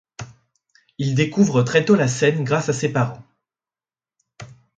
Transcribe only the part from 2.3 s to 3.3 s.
grâce à ses parents.